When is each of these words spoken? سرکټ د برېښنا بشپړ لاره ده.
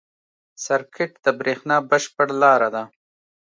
سرکټ 0.63 1.11
د 1.25 1.27
برېښنا 1.39 1.77
بشپړ 1.89 2.27
لاره 2.41 2.69
ده. 2.75 2.83